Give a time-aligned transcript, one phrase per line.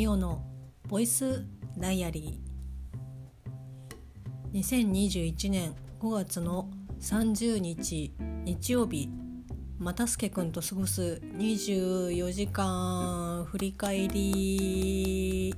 [0.00, 0.42] ミオの
[0.88, 1.44] ボイス
[1.76, 4.58] ダイアリー。
[4.58, 6.70] 2021年5月の
[7.02, 9.10] 30日日曜日
[9.78, 15.54] またすけくんと過ごす24時間振り返り。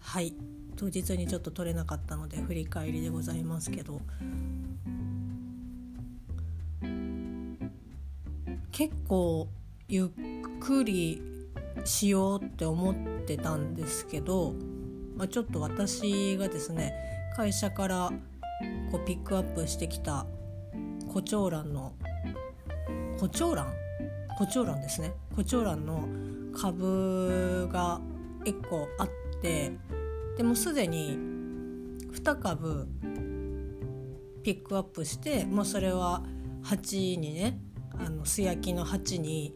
[0.00, 0.32] はい。
[0.74, 4.00] 当日にちょっと撮れなかったので振り返りでございますけど。
[8.72, 9.46] 結構
[9.88, 10.08] ゆっ
[10.58, 11.37] くり
[11.84, 14.54] しようって思ってたんですけど、
[15.16, 16.92] まあ、ちょっと私がですね
[17.36, 18.10] 会社から
[18.90, 20.26] こうピックアップしてきた
[21.08, 21.94] 胡蝶蘭の
[23.18, 23.72] 胡蝶蘭？
[24.38, 25.12] 胡蝶蘭ですね。
[25.34, 26.08] 胡蝶蘭の
[26.56, 28.00] 株が
[28.44, 29.08] 1個あっ
[29.42, 29.72] て
[30.36, 31.16] でもすでに
[32.12, 32.88] 2株
[34.42, 36.22] ピックアップしてもうそれは
[36.62, 37.60] 鉢にね
[37.98, 39.54] あの素焼きの鉢に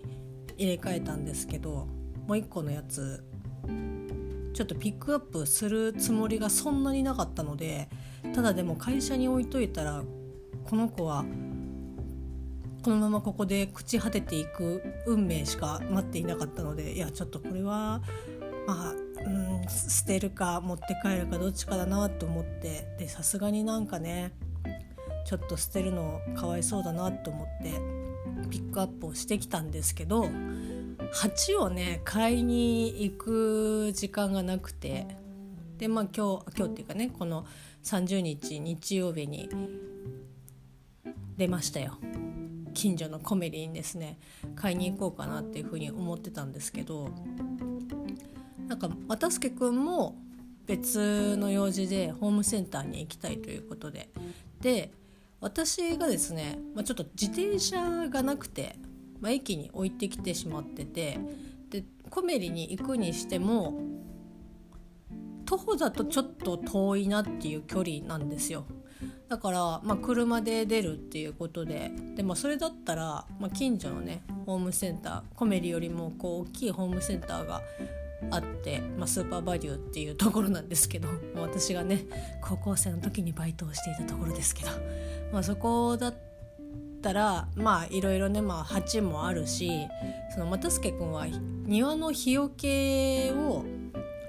[0.57, 1.87] 入れ替えたんですけど
[2.27, 3.25] もう一個のやつ
[4.55, 7.89] ちょっとピックアップするつもりがそんなになかったので
[8.35, 10.03] ただでも会社に置いといたら
[10.65, 11.25] この子は
[12.83, 18.03] このままここで朽ち果てていく運命しか待っていなかったのでいやちょっとこれは
[18.67, 24.33] まあうん捨てるか持って帰るかどっちかだなと思ってでさすがになんかね
[25.25, 27.73] ちょっと捨てるのかわいそうだなと思って
[28.51, 30.29] ピックアップをしてきたんですけど
[31.13, 35.07] 鉢をね買いに行く時間がなくて
[35.79, 37.47] でまあ今日今日っていうかねこの
[37.85, 39.49] 30日日曜日に
[41.37, 41.99] 出ましたよ。
[42.75, 44.19] 近所のコメリにですね
[44.57, 47.11] 買いに行こうかなっていうふうに思ってたんですけど
[48.67, 50.17] なんか又助くんも
[50.67, 54.09] 別の用事でホームセンターに行きたいということで。
[54.61, 54.91] で
[55.43, 58.77] 私がですね、まあ、ちょっと自転車がなくて、
[59.23, 61.19] まあ、駅に置いてきてしまってて
[61.71, 63.81] でコメリに行くにしても
[65.47, 68.65] 徒歩だとちょっと遠いなっていう距離なんですよ。
[69.29, 77.63] だから、まあ、車で出るっていうことでで、まあ、それだったら、まあ、近所のねホームセンターコメリよりもこう大きいホームセンターが
[78.31, 82.05] あって、まあ、スーパーバリューっていうところなんですけど私がね
[82.41, 84.71] 高校生の時にバイトをしていたところですけど、
[85.33, 86.32] まあ、そこだった
[87.03, 89.89] たらまあいろいろね、まあ、鉢もあるし
[90.35, 91.27] その又助君は
[91.65, 93.65] 庭の日よけを、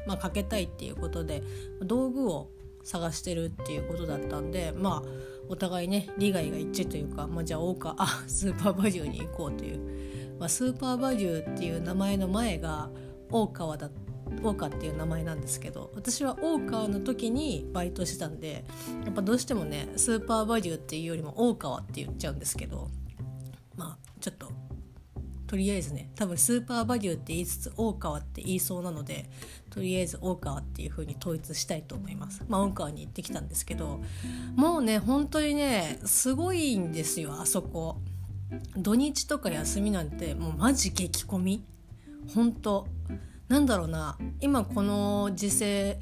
[0.07, 1.43] まあ、かけたいっていうことで
[1.81, 2.49] 道具を
[2.83, 5.09] 探してるっていうことだったんでまあ
[5.49, 12.89] お互いね利害が一致というか、まあ、じゃあ大川あスーパーバリューに行こうという、まあ、スーパーバリューっていう名前の前が
[13.29, 14.02] 大川だった
[14.43, 18.65] 大川っていう名前なんですけど私は大川の時にバイトしてたんで
[19.05, 22.89] やっぱどうしてもねスーパーバリューっていうよりも大川って言っちゃうんですけど
[23.75, 24.51] まあちょっと
[25.53, 29.29] とりあえずね多分スーパーバリューって言いつつ大川って言いそうなので
[29.69, 32.43] とりあえず大川っていう風に統一したいと思います。
[32.47, 34.01] まあ大川に行ってきたんですけど
[34.55, 37.97] もうね本当にねすごいんですよあそこ。
[38.75, 41.63] 土日とか休みなんてもうマジ激混み。
[42.33, 42.87] 本当。
[43.53, 45.99] なんだろうな今この時勢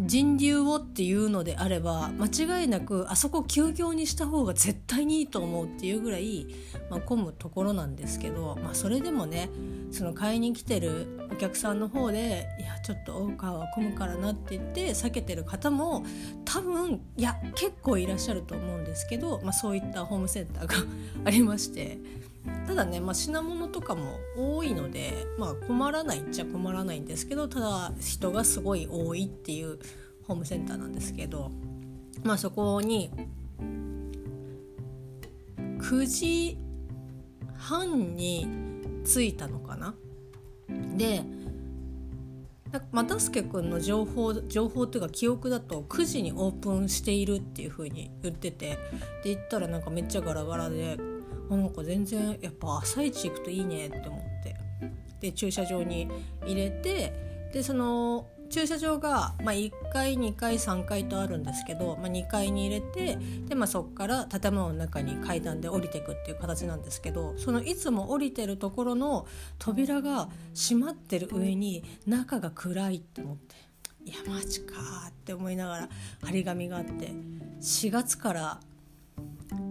[0.00, 6.46] 人流をっていうのであれば間違いなくあそこ休業にした方が絶対にいいと思うっていうぐらい、
[6.88, 9.50] まあ、混むところなんですけど、まあ、それでもね
[9.90, 16.06] その買いに来てるお客さんの方で「いやちょっと大川は混むからな」って言って避けてる方も
[16.46, 20.74] 多分いや結構いらっしゃると思うんですけど、まあ、そういったホームセンターが
[21.26, 21.98] ありまして
[22.66, 29.78] ただね、まあ、品物とかも多いので、まあ、困らないっちゃ困らないんですけどただ人がすごい多いっていう
[30.26, 31.50] ホームセンターなんですけど、
[32.22, 33.10] まあ、そこに
[35.78, 36.58] 9時
[37.56, 38.46] 半に
[39.04, 39.94] 着いたのかな？
[40.96, 41.22] で
[42.92, 48.76] 又助君の情報情報っていうか記憶だと9時にオープンしているっていう風に言ってて
[49.24, 50.98] で行ったらなんかめっちゃガラガラで
[51.50, 54.56] あなんか全然やっぱ朝一行くといいねって思って。
[55.20, 56.08] で駐車場に
[56.44, 57.12] 入れて
[57.52, 69.26] でその駐車場が、まあ、1階2階3階とあるんですけど、まあ、2階に入れてで、まあ、そこから建物の中に階段で降りていくっていう形なんですけどそのいつも降りてるところの
[69.58, 73.54] 扉が閉まってる上に中が暗いって思って
[74.06, 74.74] いやマジか
[75.10, 75.88] って思いながら
[76.24, 77.12] 張り紙があって
[77.60, 78.60] 4月から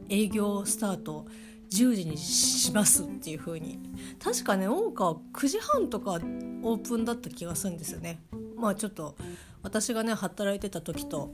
[0.10, 1.26] 営業スタート
[1.72, 3.80] 10時にしますっていう風に。
[4.20, 8.20] 確かね大川9時半とかオープンだった気がするんですよね。
[8.56, 9.16] まあちょっと
[9.64, 11.34] 私がね働いてた時と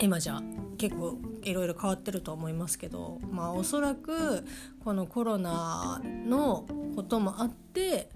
[0.00, 0.40] 今じゃ
[0.76, 4.44] 結構いろいろ変わってると思いますけどまあおそらく
[4.84, 6.66] このコロナの
[6.96, 8.10] こともあって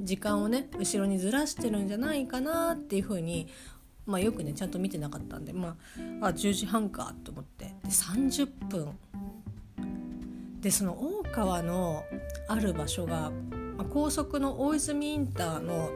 [0.00, 3.48] 時間をね後ろにずらしてるんじゃないかなっていうふうに
[4.06, 5.76] まあ、よくねちゃんと見てなかったんでま
[6.20, 7.64] ああ10時半かと思って。
[7.64, 8.96] で30分
[10.66, 12.04] でその大川の
[12.48, 13.30] ある場所が、
[13.76, 15.92] まあ、高速の大泉インターの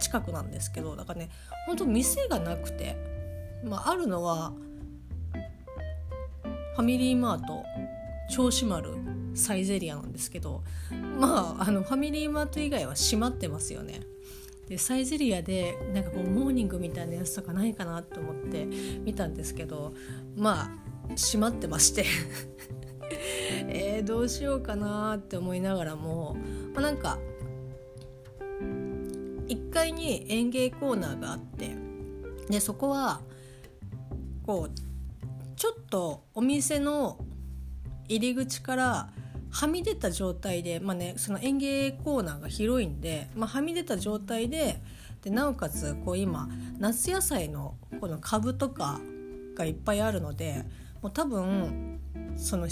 [0.00, 1.28] 近くなんですけどだからね
[1.66, 2.96] ほんと店がなくて、
[3.62, 4.54] まあ、あるのは
[6.74, 7.62] ファミリーマート
[8.34, 8.94] 銚子丸
[9.34, 10.62] サイゼリアなんですけど
[11.20, 14.00] まああのファミリーマート以外は閉まってますよね。
[14.70, 19.92] でサイゼリアでなんかこうモーニングみたいなやつとかないかなと思って見たんですけど
[20.34, 20.70] まあ
[21.14, 22.06] 閉まってまして
[23.68, 26.36] えー、どうしようかなって思いながらも、
[26.74, 27.18] まあ、なんか
[29.48, 31.76] 1階に園芸コーナーがあって
[32.48, 33.20] でそこは
[34.46, 37.18] こうちょっとお店の
[38.08, 39.10] 入り口から
[39.50, 44.80] はみ出た状態で、まあね、その園芸コーナーが広いんで、まあ、はみ出た状態で
[45.22, 49.00] でなおかつこう今夏野菜のこの株とか
[49.56, 50.64] がいっぱいあるので
[51.02, 51.98] もう多分
[52.36, 52.68] その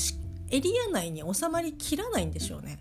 [0.50, 2.78] エリア内に収まりきらないんでしょうね。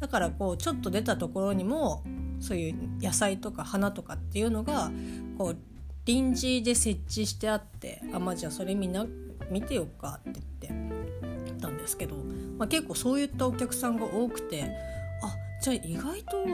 [0.00, 2.02] だからこうちょっと出たところにも
[2.40, 4.90] そういう野菜とか花とかっていうのが
[5.38, 5.56] こう
[6.04, 9.06] 臨時で設置してあってあまあじゃあそれみんな
[9.50, 12.16] 見てよっかって言ってたんですけど
[12.58, 14.64] まあ、結構そういったお客さんが多くて
[15.22, 16.46] あじゃあ意外と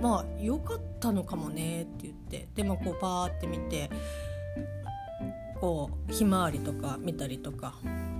[0.00, 3.90] まあ良かったのかもねって言ってでまあこうパーって見て
[5.60, 7.74] こうひまわりとか見たりとか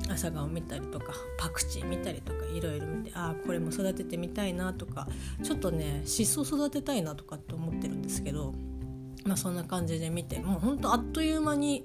[0.08, 5.06] 朝顔見たりとかパクチー見たりとかいろいろ見てああこれも育ててみたいなとか
[5.42, 8.54] ちょっとねしそ育てたいなとかって思ってるんですけど
[9.24, 11.84] まあそんな感じで見てもうほんとあっという間に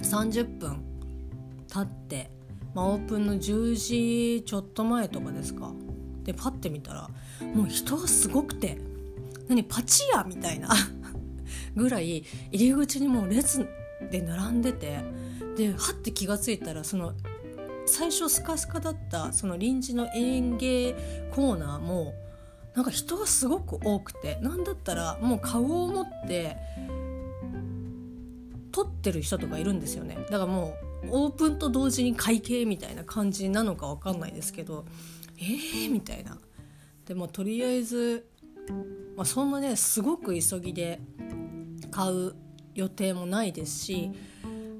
[0.00, 0.84] 30分
[1.68, 2.30] 経って
[2.74, 5.72] まあ、オープンの10時ちょっと前とかですか。
[6.24, 7.10] でパッて見たら
[7.54, 8.78] もう人がすごくて
[9.48, 10.68] 何パチ屋みたいな
[11.74, 13.68] ぐらい入り口にもう列
[14.10, 15.00] で並んでて
[15.56, 17.12] ではって気が付いたらその
[17.86, 20.94] 最初スカスカだったその臨時の園芸
[21.32, 22.14] コーナーも
[22.74, 26.56] なんか人がすごく多くてなんだったらもう顔を持って
[28.70, 34.86] 撮ってる人とかいるんですよねだからもうオープンと同時に会計みたいな感じなのか分かんないですけど
[35.38, 36.38] えーみたいな。
[37.06, 38.26] でもとりあえず、
[39.16, 41.00] まあ、そんなねすごく急ぎで
[41.90, 42.34] 買う
[42.74, 44.10] 予定もないですし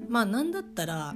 [0.07, 1.15] まあなんだったら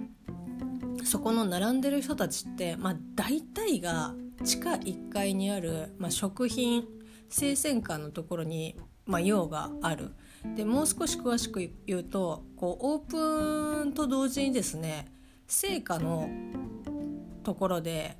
[1.03, 4.13] そこの並んでる人たちって、まあ、大体が
[4.43, 6.85] 地下1階にある、まあ、食品
[7.29, 8.75] 生鮮館のところに、
[9.05, 10.11] まあ、用がある。
[10.55, 15.07] でもう少し詳しく言うとこうオープンと同時にですね
[15.47, 16.29] 成果の
[17.43, 18.17] ところで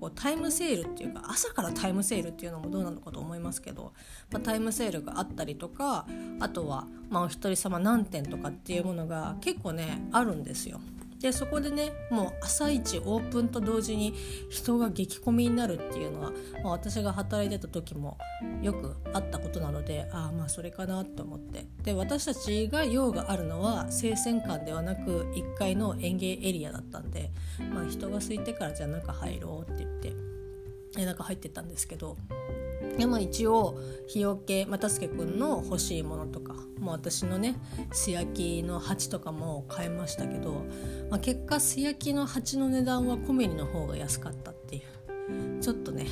[0.00, 3.92] こうタイムセールっていうか朝からタイムセールっていうのもどうなのかと思いますけど、
[4.30, 6.06] まあ、タイムセールがあったりとか
[6.40, 10.80] あとは、まあ、お一人様何点とかっていうものが結構ねあるんですよ。
[11.20, 14.14] でそこでねもう朝一オープンと同時に
[14.50, 16.30] 人が激混みになるっていうのは、
[16.62, 18.18] まあ、私が働いてた時も
[18.62, 21.66] よくあったことなのでああまあそれかなと思って。
[21.82, 27.30] で私たちが用があるのは生鮮館ではなく1階の園芸エリアだったんで、
[27.72, 32.16] まあ、人が空いてからじゃあ中入ろうって言って中入ってったんですけど
[32.98, 33.78] でまあ一応
[34.08, 37.54] 日よけ又助君の欲しいものとかもう私のね
[37.92, 40.66] 素焼きの鉢とかも買いましたけど、
[41.08, 44.82] まあ、結果素焼きの鉢の値段はコメリの方が安かったっていう。
[45.60, 46.06] ちょっとね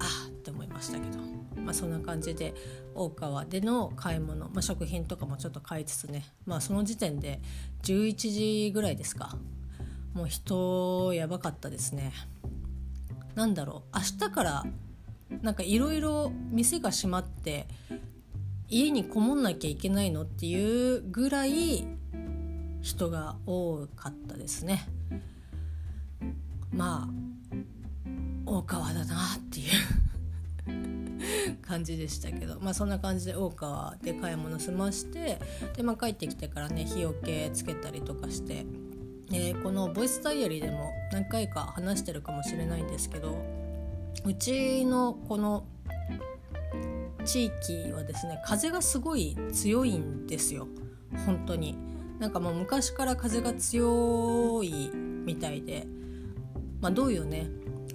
[0.00, 1.18] ああって思いましたけど、
[1.62, 2.54] まあ、そんな感じで
[2.94, 7.40] 大川での買い物、まあ、食品とかもちょっと買いつつね、まあ、その時点で
[7.84, 9.36] 11時ぐらいですか。
[10.14, 12.12] もう人やばかったですね。
[13.34, 14.66] なんだろう明日から
[15.42, 17.66] なんかいろいろ店が閉まって
[18.68, 21.86] 家にこもんなきゃいけないのっていうぐらい
[22.80, 24.88] 人が多かったですね。
[26.72, 27.28] まあ
[28.46, 29.64] 大川だなってい
[31.54, 35.38] う 感じでしたけどまあそんな感じで大川で買い物済まして
[35.76, 38.64] で、まあ、帰ってきてからね日よけつけたりとかして、
[39.32, 43.36] えー、このボイスダイアリーでも何回か話してるかもしれないんですけど
[44.24, 45.64] うちのこの
[47.24, 50.66] 地域はですね風がすごい強いんですよ。
[51.26, 51.76] 本当に。
[52.18, 55.86] なんかもう昔から風が強いみたいで、
[56.80, 57.46] まあ、どういうね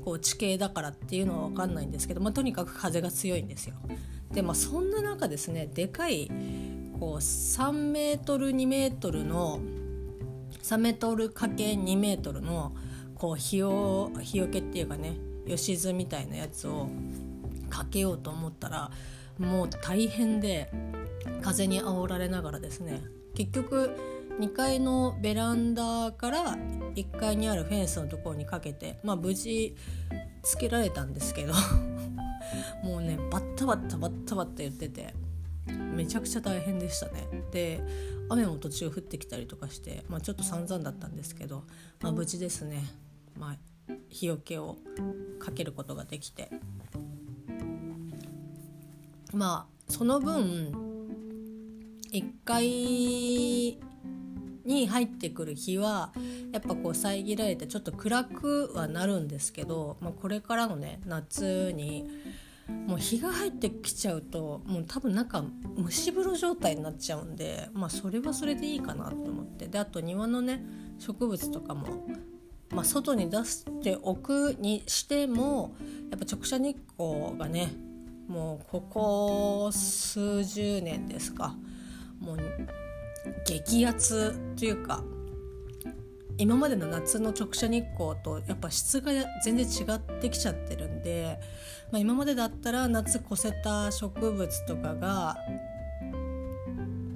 [0.05, 3.75] こう地形だからっていうのは分かんないんですけど、まあ、とにかく風が強いんですよ。
[4.31, 6.31] でまあそんな中ですねでかい
[6.99, 9.59] こう3メートル2メートルの
[10.61, 12.73] 3メートル ×2 メートルの
[13.15, 15.17] こう日よ日よけっていうかね
[15.47, 16.89] 吉津みたいなやつを
[17.69, 18.91] かけようと思ったら
[19.37, 20.71] もう大変で
[21.41, 23.01] 風に煽られながらですね
[23.35, 23.97] 結局
[24.39, 26.57] 2階のベランダから
[26.95, 29.75] 1階にあるフェンスのところにかけてまあ無事
[30.43, 31.53] つけられたんですけど
[32.83, 35.13] もうねバッタバッタバッタバッタ言ってて
[35.67, 37.27] めちゃくちゃ大変でしたね。
[37.51, 37.81] で
[38.29, 41.65] 雨も途中降ってきたりとかして、まあ、ちょっと散々だったんですけど、
[42.01, 42.83] まあ、無事ですね、
[43.37, 43.57] まあ、
[44.09, 44.77] 日よけを
[45.39, 46.49] かけることができて。
[49.33, 50.71] まあその分
[52.11, 53.79] 1階
[54.65, 56.13] に入ってくる日は
[56.51, 62.07] やっぱこう遮られてちょっと暗くはなるんですけど、まあ、これからのね夏に
[62.87, 65.43] もう日が入ってきちゃうともう多分なんか
[65.77, 69.67] 蒸し風呂状態になっちゃうんでまあそれはそれでいいかなと思って。
[69.67, 70.63] であと庭のね
[70.99, 72.07] 植物とかも、
[72.71, 75.75] まあ、外に出しておくにしても
[76.09, 77.71] やっぱ直射日光がね
[78.27, 81.55] もうここ数十年ですか
[82.19, 82.37] もう
[83.45, 85.03] 激アツというか
[86.37, 89.11] 今までの夏の直射日光とやっぱ質が
[89.43, 91.39] 全然違ってきちゃってるんで、
[91.91, 95.37] まあ、今までだったら夏越せた植物とかが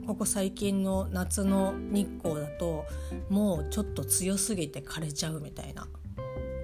[0.08, 2.86] ここ最近の夏の日光だと
[3.30, 5.86] もうちょっと強すぎて枯れちゃうみたいな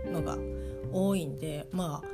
[0.09, 0.38] のが
[0.93, 2.07] 多いんでまあ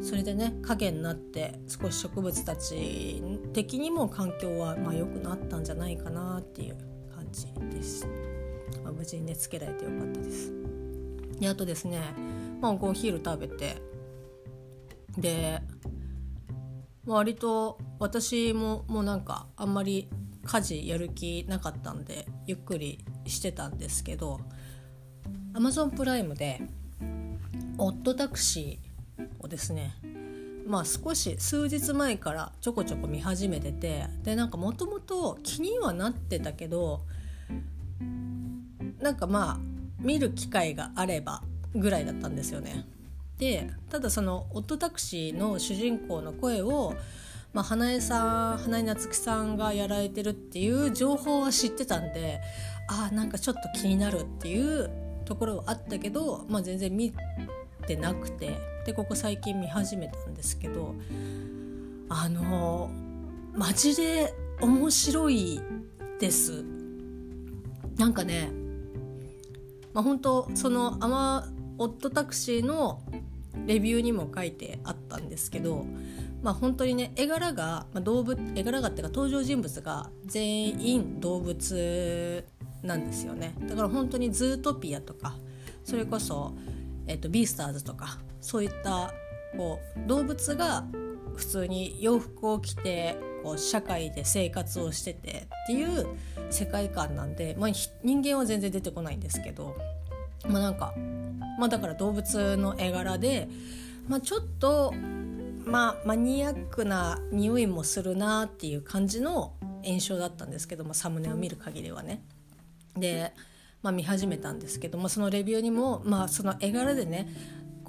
[0.00, 3.20] それでね影になって少し植物たち
[3.52, 6.76] 的にも環境はまあ良くなったんじゃないかなっていう
[7.12, 8.06] 感じです。
[8.84, 10.52] まあ、無事に寝つけられてよかったです。
[11.40, 12.00] であとですね、
[12.60, 13.82] まあ、お昼食べて
[15.16, 15.60] で
[17.04, 20.08] 割と私ももうなんかあんまり
[20.48, 24.40] 家事やる気なかったんでゆっくりしてたんですけど
[25.52, 26.62] Amazon プライムで
[27.76, 29.94] オットタクシーをですね
[30.66, 37.02] まあ少し数日前からちょこちょこ見始めててでなんかもともと気にはなってたけど
[38.98, 39.58] なんかまあ
[40.00, 41.42] 見る機会があれば
[41.74, 42.86] ぐらいだったんですよね。
[43.38, 46.94] でただそのオットタクシーの主人公の声を、
[47.58, 52.40] まあ、花江さん花江夏樹さんがやられてるっていう情報は知ってたんで
[52.86, 54.88] あなんかちょっと気になるっていう
[55.24, 57.12] ところはあったけど、まあ、全然見
[57.84, 60.94] てなくてでここ最近見始めたんですけど
[62.08, 62.92] あの
[63.54, 65.60] マジで面白い
[66.20, 66.64] です。
[67.96, 68.52] なんかね
[69.92, 71.48] まあ、本当そのアマ
[71.78, 73.02] オットタクシーの
[73.66, 75.84] レビューにも書いてあったんですけど、
[76.42, 82.44] まあ、本当にね絵柄が、まあ、動物絵柄がっていうか登場人物が全員動物
[82.82, 83.54] なんですよね。
[83.66, 85.34] だから本当にズートピアとか
[85.84, 86.54] それこそ、
[87.06, 89.12] えーと、ビースターズとかそういった
[89.56, 90.84] こう動物が
[91.34, 95.30] 普通に洋服を着てこう社会で生活をしてて
[95.64, 96.06] っていう
[96.50, 97.70] 世界観なんで、まあ、
[98.02, 99.76] 人間は全然出てこないんですけど、
[100.48, 100.94] まあ、なんか、
[101.58, 103.48] まあ、だから動物の絵柄で、
[104.08, 104.92] まあ、ちょっと、
[105.68, 112.22] まあ、マニアックな匂いもするなっていう感じの印象だったんですけど、も、サムネを見る限りはね。
[112.96, 113.32] で、
[113.82, 117.28] まあ、見始めたんですけど、も、そのレビューにも、まあ、その絵柄でね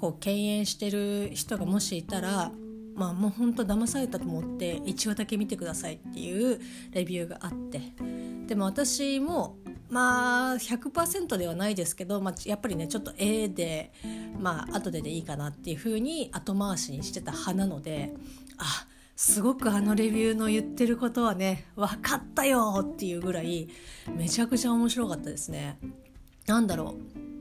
[0.00, 2.50] こう敬遠してる人がもしいたら
[2.94, 6.60] まあもうほんと騙されたと思って1話だけ見てくださいっていう
[6.92, 7.80] レビューがあって
[8.46, 9.56] でも私も
[9.88, 13.92] まあ100%ではないですけど、まあ、やっぱりねちょっと A で
[14.38, 18.12] まあ後ででいいかなっていう風に後回しにしてた派なので
[18.58, 23.68] あすごくあのレビューの言ってることはね分かったよっていうぐらい
[24.16, 25.78] めちゃくちゃ面白かったですね。
[26.46, 27.39] なんだろう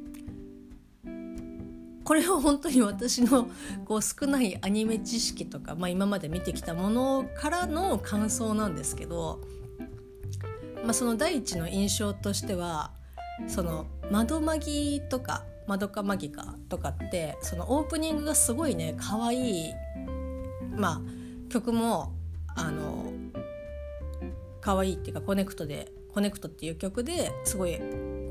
[2.09, 3.47] これは本当に私の
[3.85, 9.39] こう少ないアニメ知識とか、まあ、今まで見てきたものからの感想なんですけど、
[10.83, 12.89] まあ、その第一の印象としては
[13.45, 19.73] その窓マギとか窓かマギかとかってそのオープニングがすごいね可愛い
[20.75, 21.01] まあ
[21.51, 22.15] 曲も
[22.55, 23.13] あの
[24.61, 27.79] 可愛いっていうかコネクトで「コネクト」っていう曲ですごい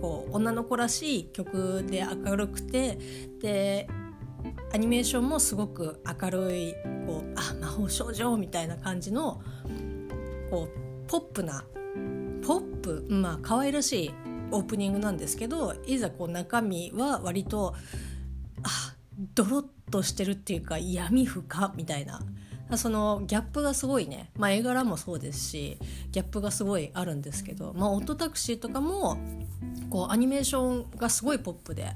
[0.01, 2.99] こう女の子らしい曲で明るくて
[3.41, 3.89] で
[4.73, 6.75] アニメーションもすごく明るい
[7.07, 9.41] こうあ魔法少女みたいな感じの
[10.51, 11.65] こうポップな
[12.47, 14.15] ポップまあ可愛らしい
[14.51, 17.75] オープニングなんですけどいざこう中身は割と
[18.63, 18.95] あ
[19.35, 22.21] ドロッとしてるっていうか闇深みたいな
[22.77, 25.79] そのギャップがすごいね、まあ、絵柄もそうですし
[26.13, 29.19] ギャップがすごいあるんですけど、まあ、オットタクシーとかも
[29.89, 31.93] こうアニメーションがすごいポップで。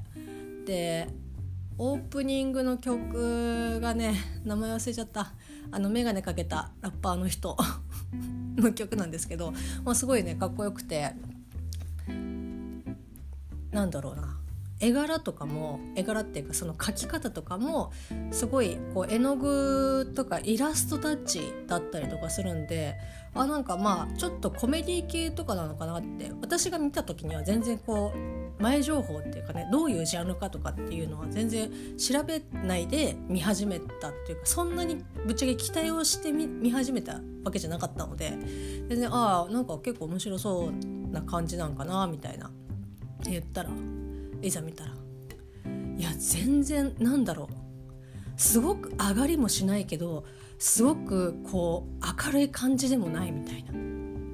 [0.67, 1.09] で
[1.79, 4.14] オープニングの曲がね
[4.45, 5.33] 名前忘れちゃった。
[5.75, 7.57] あの眼鏡かけたラッパーの人
[8.57, 9.52] の曲なんですけど、
[9.85, 11.14] まあ、すごいねかっこよくて。
[13.73, 14.42] なんだろうな。
[14.83, 17.93] 絵柄とかも絵柄っていうかその描き方とかも
[18.33, 22.97] すごいこう絵の具とかイラストタッチだったりとかするんで
[23.33, 38.37] あなんかまあちょっとコメディ系とかなのかなって私が見た時には全然こう前情報っていうかねどういうジャンルかとかっていうのは全然調べないで見始めたっていうかそんなにぶっちゃけ期待をして見始めたわけじゃなかったので
[38.89, 42.51] 全然ああなんか結構面白そうな感じなんかなみたいな。
[43.23, 43.71] って言ったら
[44.43, 44.93] いざ見たら。
[45.97, 47.55] いや全然なんだろう。
[48.37, 50.25] すごく上がりもしないけど
[50.59, 53.73] すごくこう明るい感じでもないみたいな。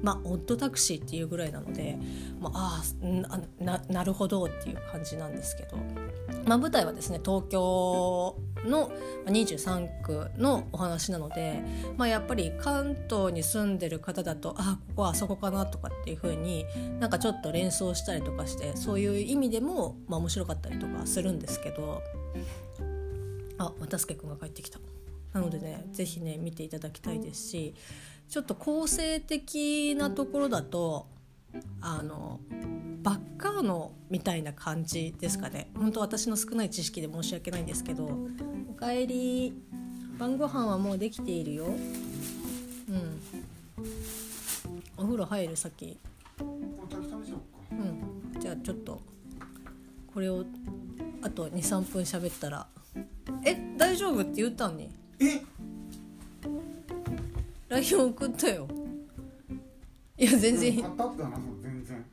[0.01, 1.97] まあオッドタクシーっていうぐらいなので、
[2.39, 5.77] まあ、あななるほどっていう感じなんですけど、
[6.45, 8.91] まあ、舞台はですね東京の
[9.25, 11.63] 23区のお話なので、
[11.97, 16.65] まあ、やっぱり関東に住んでる方だとあここはあそこかなとかっていう風に
[16.99, 22.01] なんかちょっと連想したりとかしてそういう意味でも、まあ、面白かったりとかするんですけど
[23.57, 24.79] あ渡助君が帰ってきた。
[25.33, 27.75] なのでね是非ね見ていただきたいですし
[28.29, 31.05] ちょっと構成的なところだと
[31.81, 32.39] あの
[33.01, 35.71] バッカーノみたいな感じですかね。
[35.75, 38.05] 本当私の少ない知識で申し訳ないんですけど
[38.69, 39.53] 「おかえり
[40.17, 41.65] 晩ご飯はもうできているよ」
[42.89, 43.21] うん。
[44.97, 45.97] お風呂入る先。
[47.71, 47.75] う
[48.37, 48.39] ん。
[48.39, 49.01] じゃあちょっと
[50.13, 50.43] これを
[51.21, 52.67] あと23分喋ったら
[53.45, 54.89] 「え大丈夫?」って言ったのに。
[55.19, 55.41] え
[57.69, 58.67] ？LINE 送ったよ
[60.19, 60.81] いや全然。
[60.81, 62.05] 買ったって話も全然。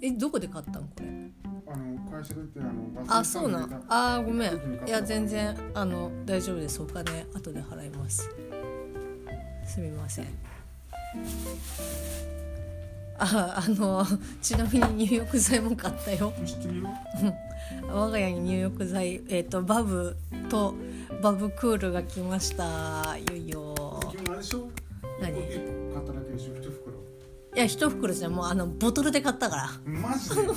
[0.00, 1.06] えどこで買ったのこれ？
[1.66, 3.66] あの会社でってあのあそうな。
[3.66, 4.52] んあごめん。
[4.86, 6.80] いや全然あの大丈夫です。
[6.80, 8.30] お金後で払います。
[9.66, 10.26] すみません。
[13.18, 14.06] ああの
[14.40, 16.32] ちなみに入浴剤も買ったよ。
[17.90, 20.16] 我が家に入浴剤えっ、ー、とバブ
[20.48, 20.74] と
[21.20, 23.16] バブクールが来ました。
[23.16, 23.74] いよいよ。
[25.20, 25.75] 何？
[27.56, 29.70] いや一袋じゃもうあのボトルで買ったから。
[29.86, 30.42] マジで？
[30.42, 30.56] なん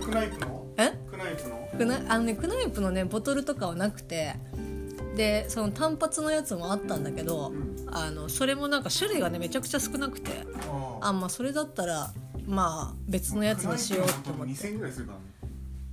[0.00, 0.66] クナイプの？
[0.76, 0.92] え？
[1.10, 1.68] クナイプの？
[1.76, 4.36] クナあのねクナイプのねボトルとかはなくて。
[5.16, 10.30] でその単発のやつもあったんだけど、うん、あのそれもなんか種類がねめちゃくちゃ少なくて。
[11.00, 12.12] あまあそれだったら
[12.46, 14.52] まあ別のやつにしようと思って。
[14.52, 14.78] い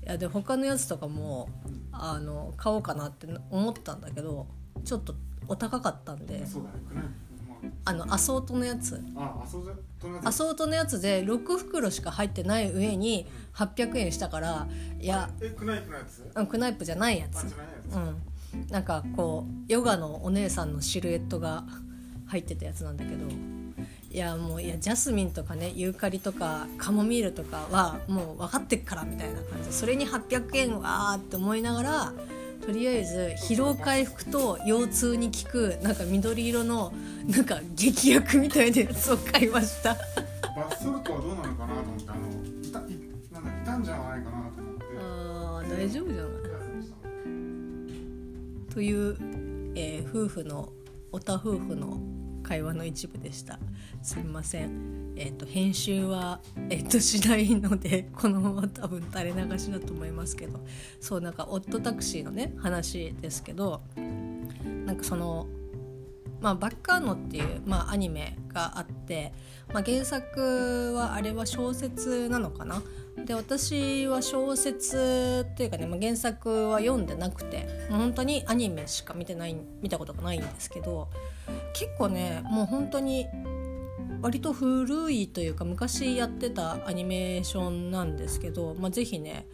[0.03, 1.49] やで他のやつとかも
[1.91, 4.45] あの買おうかなって思ったんだけど
[4.83, 5.15] ちょっと
[5.47, 6.69] お高かったんで、そうだ
[7.01, 7.07] ね
[7.83, 9.03] あのアソートのやつ。
[9.15, 9.71] あアソート
[10.05, 14.67] のやつで6袋しか入ってない上に800円したから
[14.99, 16.23] いやえクナイプのやつ？
[16.35, 17.43] うんクナイプじゃないやつ。
[17.43, 18.21] うん。
[18.69, 21.65] なんかこうヨガのお姉さんのシルエットが
[22.27, 23.17] 入ってたやつなんだけど
[24.09, 29.73] いやもういやジャスミンとかねユーカリとかカモミールとかはもう分かってっからみたいな感じ。
[29.73, 32.13] それに800円わーって思いながら
[32.61, 36.93] とりあえず疲労回復と腰痛に効くなんか緑色の
[37.27, 39.95] なんか劇薬みたいなやつを買いました。
[40.55, 42.29] バスソルトはどうなのかなと思ってあの
[42.63, 42.81] いたい
[43.33, 44.83] なんだいたんじゃないかなと思って。
[44.99, 46.35] ああ大丈夫じゃない？
[48.73, 49.17] という、
[49.75, 50.69] えー、夫婦の
[51.11, 51.97] おた夫婦の
[52.47, 53.59] 会話の一部でした。
[54.01, 55.13] すみません。
[55.17, 60.59] えっ、ー、と編集はえっ、ー、としないので このまま多分垂れ流しだと思いますけど。
[60.99, 63.81] そうなんかオットタクシーのね話ですけど
[64.85, 65.47] なんかその
[66.41, 69.33] まあ、バッカーノっていう、まあ、アニメがあって、
[69.73, 72.83] まあ、原作はあれは小説なのかな？
[73.25, 81.07] で私は小説っていうかね、まあ、原作は読んでなくて本当にアニメしか見てない見たことがないんですけど
[81.73, 83.27] 結構ねもう本当に
[84.21, 89.45] 割と古いというか昔やってたアニメーションなんですけど、まあ、ぜひね、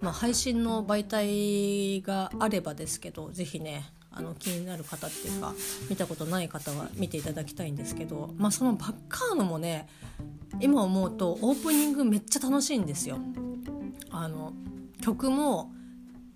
[0.00, 5.54] まあ、配信の媒体があればですけどぜひねあの気になる方っていうか
[5.88, 9.88] 見たことない方は見ていただきたいんですけど、まあ、そのバッカーノもね
[10.60, 13.18] 今思うとオープニングめっちゃ楽しいんですよ。
[14.10, 14.52] あの
[15.00, 15.72] 曲も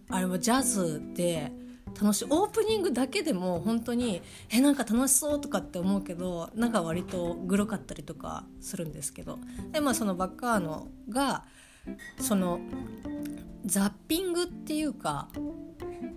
[0.09, 1.51] あれはジャズで
[2.01, 2.27] 楽しい。
[2.29, 9.39] オープニングだけでも本当にえなんか楽しそうとかって思うけどなんか割とグロかったりとかするんですけど。
[9.73, 11.45] でまあそのバッカーノが
[12.19, 12.61] その
[13.65, 15.29] ザッピングっていうか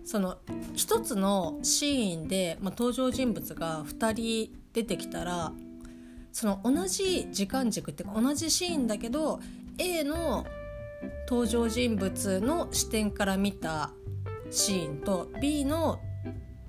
[0.03, 0.38] その
[0.75, 5.51] 一つのシーンで、まあ、登場人物が2人出てきたら
[6.31, 9.39] その同じ時間軸っていうか同じシーンだけど
[9.77, 10.45] A の
[11.29, 13.91] 登場人物の視点から見た
[14.51, 15.99] シーンと B の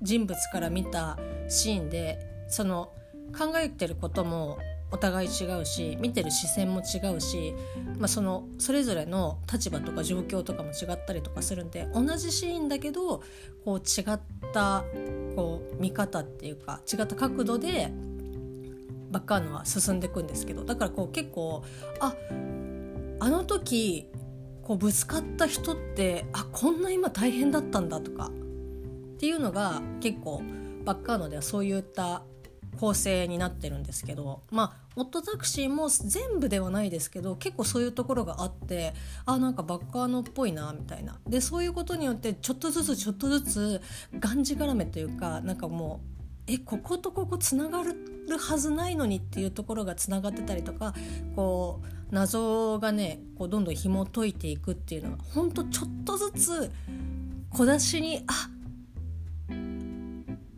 [0.01, 2.91] 人物から見たシーンでその
[3.37, 4.57] 考えてることも
[4.89, 7.53] お互い違うし見てる視線も違うし、
[7.97, 13.21] まあ、そのそれぞれの立場とか状況とかも違ったりとかするんで同じシーンだけど
[13.65, 14.19] こう違っ
[14.53, 14.85] た
[15.35, 17.91] こう見方っていうか違った角度で
[19.11, 21.63] バッカーノは進んでいくんですけどだからこう結構
[21.99, 22.15] あ
[23.19, 24.09] あの時
[24.67, 28.29] こうぶつかった人ってあこんな今大変だったんだとかっ
[29.17, 30.43] ていうのが結構
[30.83, 32.23] バッカーノではそういった
[32.77, 38.93] 構成になってるんですけどまあオットタクシーも全部ではないですけど結構そういうところがあって
[39.25, 41.17] あなんかバッカーノっぽいなみたいな。
[41.25, 43.81] でそういうことによってちょっとずつちょっとずつ
[44.19, 46.01] がんじがらめというかなんかも
[46.47, 47.95] うえこことここつながる
[48.37, 50.93] はずないのにっていうところがつながってたりとか
[51.37, 56.71] こう謎がねこうどんどん紐解いていくっていうのがほんとちょっとずつ
[57.49, 58.49] 小出しにあ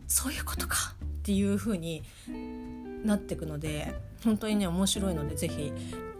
[0.06, 2.02] そういうことかっていう風に
[3.04, 5.72] なっていくので本当にね面白いので是非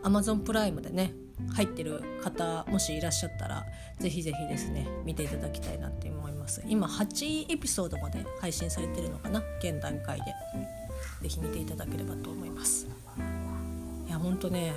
[0.03, 1.13] Amazon プライムでね
[1.55, 3.65] 入ってる方もしいらっしゃったら
[3.99, 6.63] 是非是非ですね見ていただきたいなって思います。
[6.67, 9.43] 今8エピソードまで配信されてるのかな？
[9.61, 10.25] 現段階で。
[11.23, 12.87] 是非見ていただければと思います。
[14.07, 14.73] いやほんとね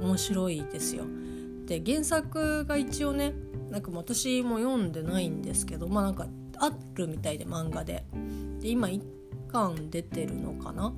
[0.00, 1.04] 面白いですよ。
[1.66, 3.34] で原作が一応ね
[3.70, 6.26] なんか私も読んでないんですけどまあなんか
[6.58, 8.04] あるみたいで漫画で。
[8.60, 9.00] で今1
[9.48, 10.92] 巻出てるのかな。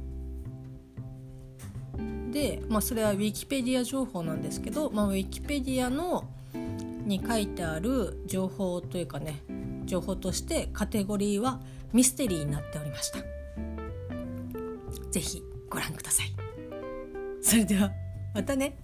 [2.31, 6.29] で、まあ、それはウィキペディア情報なんですけど、まあ、ウィキペディアの
[7.07, 9.41] に書いてある情報というかね
[9.85, 11.61] 情報としてカテゴリーは
[11.93, 13.19] ミステリーになっておりました。
[15.13, 16.27] 是非ご覧ください。
[17.41, 18.04] それでは。
[18.35, 18.77] またね。